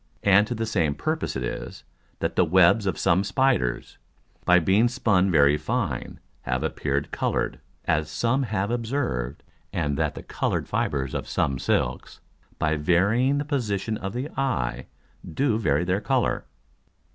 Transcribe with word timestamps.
And 0.23 0.47
to 0.47 0.55
the 0.55 0.65
same 0.65 0.95
purpose 0.95 1.35
it 1.35 1.43
is, 1.43 1.83
that 2.21 2.35
the 2.35 2.43
Webs 2.43 2.87
of 2.87 2.97
some 2.97 3.23
Spiders, 3.23 3.99
by 4.45 4.57
being 4.57 4.87
spun 4.87 5.29
very 5.29 5.57
fine, 5.57 6.19
have 6.41 6.63
appeared 6.63 7.11
colour'd, 7.11 7.59
as 7.85 8.09
some 8.09 8.41
have 8.41 8.71
observ'd, 8.71 9.43
and 9.71 9.97
that 9.99 10.15
the 10.15 10.23
colour'd 10.23 10.67
Fibres 10.67 11.13
of 11.13 11.27
some 11.29 11.59
Silks, 11.59 12.19
by 12.57 12.77
varying 12.77 13.37
the 13.37 13.45
Position 13.45 13.95
of 13.97 14.13
the 14.13 14.27
Eye, 14.31 14.87
do 15.35 15.59
vary 15.59 15.83
their 15.83 16.01
Colour. 16.01 16.45